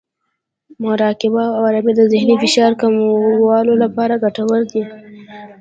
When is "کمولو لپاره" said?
2.81-4.21